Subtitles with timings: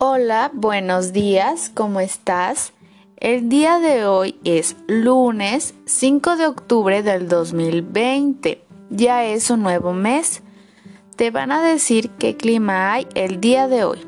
[0.00, 2.72] Hola, buenos días, ¿cómo estás?
[3.16, 8.62] El día de hoy es lunes 5 de octubre del 2020.
[8.90, 10.44] Ya es un nuevo mes.
[11.16, 13.98] Te van a decir qué clima hay el día de hoy.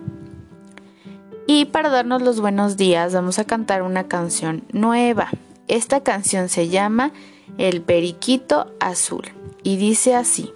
[1.48, 5.30] Y para darnos los buenos días vamos a cantar una canción nueva.
[5.66, 7.10] Esta canción se llama
[7.58, 9.24] El Periquito Azul
[9.64, 10.52] y dice así.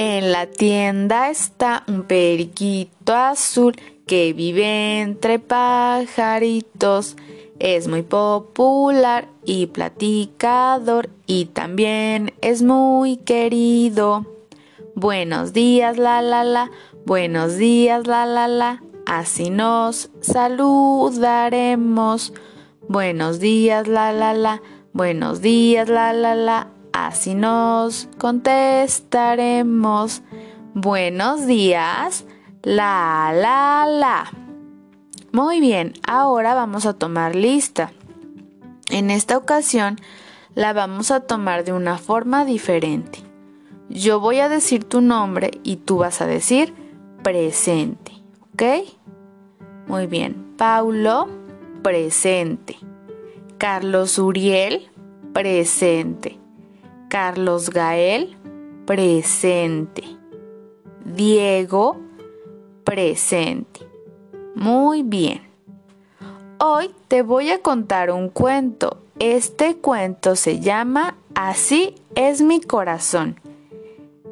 [0.00, 3.74] En la tienda está un periquito azul
[4.06, 7.16] que vive entre pajaritos.
[7.58, 14.24] Es muy popular y platicador y también es muy querido.
[14.94, 16.70] Buenos días, la la la.
[17.04, 18.84] Buenos días, la la la.
[19.04, 22.32] Así nos saludaremos.
[22.86, 24.62] Buenos días, la la la.
[24.92, 26.68] Buenos días, la la la.
[27.06, 30.22] Así nos contestaremos.
[30.74, 32.24] Buenos días.
[32.64, 34.28] La, la, la.
[35.30, 37.92] Muy bien, ahora vamos a tomar lista.
[38.90, 39.94] En esta ocasión
[40.56, 43.20] la vamos a tomar de una forma diferente.
[43.88, 46.74] Yo voy a decir tu nombre y tú vas a decir
[47.22, 48.10] presente.
[48.54, 48.62] ¿Ok?
[49.86, 50.56] Muy bien.
[50.56, 51.28] Paulo,
[51.80, 52.76] presente.
[53.56, 54.90] Carlos Uriel,
[55.32, 56.37] presente.
[57.08, 58.36] Carlos Gael,
[58.84, 60.04] presente.
[61.04, 61.98] Diego,
[62.84, 63.80] presente.
[64.54, 65.42] Muy bien.
[66.58, 68.98] Hoy te voy a contar un cuento.
[69.18, 73.40] Este cuento se llama Así es mi corazón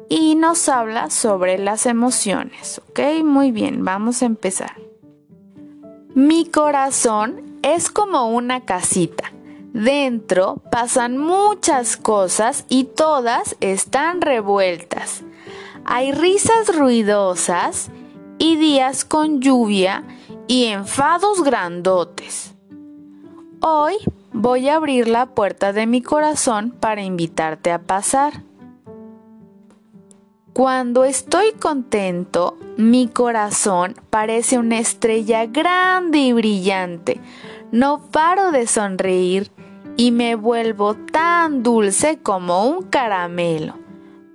[0.07, 2.79] y nos habla sobre las emociones.
[2.89, 3.23] ¿Ok?
[3.23, 4.75] Muy bien, vamos a empezar.
[6.13, 9.31] Mi corazón es como una casita
[9.73, 15.23] Dentro pasan muchas cosas y todas están revueltas.
[15.85, 17.89] Hay risas ruidosas
[18.39, 20.03] y días con lluvia
[20.47, 22.53] y enfados grandotes.
[23.61, 23.95] Hoy
[24.33, 28.43] voy a abrir la puerta de mi corazón para invitarte a pasar.
[30.53, 37.19] Cuando estoy contento, mi corazón parece una estrella grande y brillante.
[37.71, 39.51] No paro de sonreír
[39.97, 43.73] y me vuelvo tan dulce como un caramelo.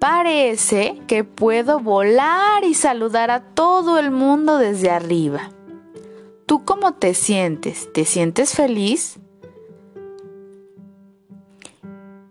[0.00, 5.50] Parece que puedo volar y saludar a todo el mundo desde arriba.
[6.46, 7.92] ¿Tú cómo te sientes?
[7.92, 9.20] ¿Te sientes feliz?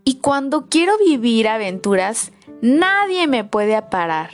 [0.03, 4.31] Y cuando quiero vivir aventuras, nadie me puede parar.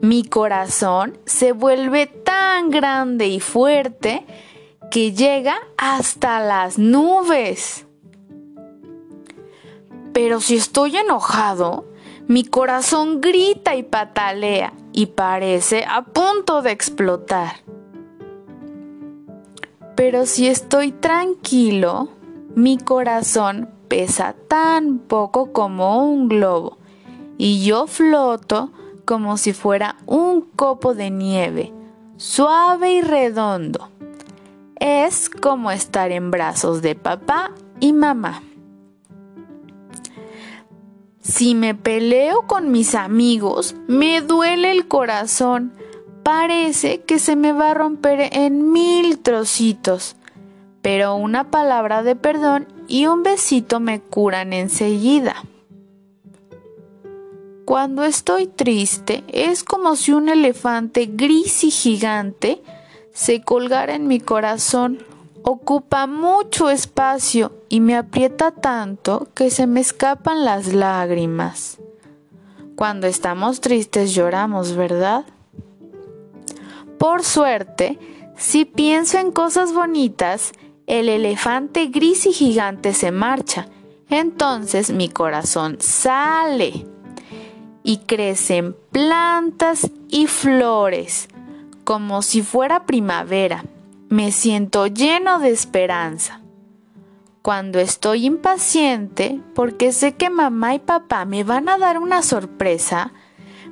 [0.00, 4.26] Mi corazón se vuelve tan grande y fuerte
[4.90, 7.86] que llega hasta las nubes.
[10.12, 11.86] Pero si estoy enojado,
[12.28, 17.56] mi corazón grita y patalea y parece a punto de explotar.
[19.96, 22.08] Pero si estoy tranquilo,
[22.54, 26.78] mi corazón pesa tan poco como un globo
[27.38, 28.70] y yo floto
[29.04, 31.72] como si fuera un copo de nieve,
[32.16, 33.88] suave y redondo.
[34.76, 37.50] Es como estar en brazos de papá
[37.80, 38.42] y mamá.
[41.42, 45.72] Si me peleo con mis amigos, me duele el corazón.
[46.22, 50.14] Parece que se me va a romper en mil trocitos.
[50.82, 55.34] Pero una palabra de perdón y un besito me curan enseguida.
[57.64, 62.62] Cuando estoy triste es como si un elefante gris y gigante
[63.12, 65.00] se colgara en mi corazón
[65.44, 71.78] Ocupa mucho espacio y me aprieta tanto que se me escapan las lágrimas.
[72.76, 75.24] Cuando estamos tristes lloramos, ¿verdad?
[76.96, 77.98] Por suerte,
[78.36, 80.52] si pienso en cosas bonitas,
[80.86, 83.66] el elefante gris y gigante se marcha.
[84.10, 86.86] Entonces mi corazón sale
[87.82, 91.28] y crecen plantas y flores,
[91.82, 93.64] como si fuera primavera
[94.12, 96.42] me siento lleno de esperanza.
[97.40, 103.14] Cuando estoy impaciente porque sé que mamá y papá me van a dar una sorpresa,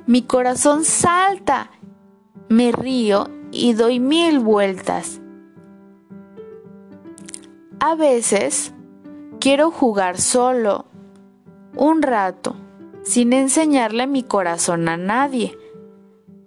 [0.07, 1.69] mi corazón salta,
[2.49, 5.21] me río y doy mil vueltas.
[7.79, 8.73] A veces
[9.39, 10.87] quiero jugar solo,
[11.75, 12.55] un rato,
[13.03, 15.55] sin enseñarle mi corazón a nadie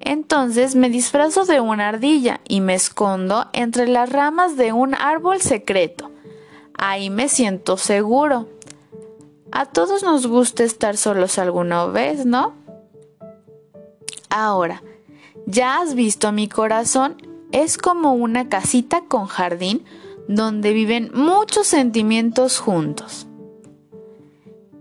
[0.05, 5.41] entonces me disfrazo de una ardilla y me escondo entre las ramas de un árbol
[5.41, 6.11] secreto.
[6.77, 8.49] Ahí me siento seguro.
[9.53, 12.55] A todos nos gusta estar solos alguna vez, ¿no?
[14.29, 14.83] Ahora,
[15.47, 17.17] ya has visto mi corazón
[17.53, 19.85] es como una casita con jardín
[20.27, 23.29] donde viven muchos sentimientos juntos.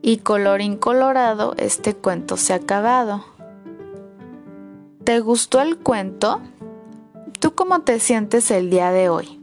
[0.01, 3.25] Y colorín colorado, este cuento se ha acabado.
[5.03, 6.39] ¿Te gustó el cuento?
[7.41, 9.37] ¿Tú cómo te sientes el día de hoy?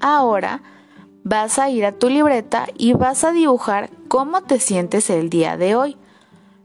[0.00, 0.62] Ahora
[1.24, 5.58] vas a ir a tu libreta y vas a dibujar cómo te sientes el día
[5.58, 5.98] de hoy.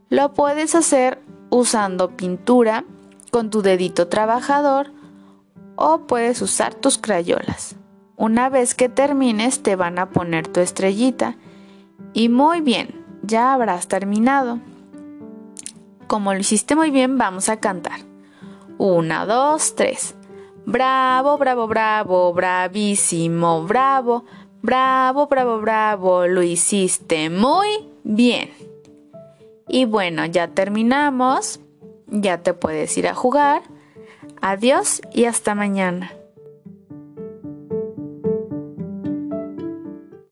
[0.07, 2.85] Lo puedes hacer usando pintura
[3.29, 4.93] con tu dedito trabajador
[5.75, 7.75] o puedes usar tus crayolas.
[8.15, 11.35] Una vez que termines te van a poner tu estrellita
[12.13, 14.59] y muy bien, ya habrás terminado.
[16.11, 18.01] Como lo hiciste muy bien, vamos a cantar.
[18.77, 20.13] Una, dos, tres.
[20.65, 24.25] Bravo, bravo, bravo, bravísimo, bravo,
[24.61, 28.51] bravo, bravo, bravo, lo hiciste muy bien.
[29.69, 31.61] Y bueno, ya terminamos,
[32.07, 33.61] ya te puedes ir a jugar.
[34.41, 36.11] Adiós y hasta mañana.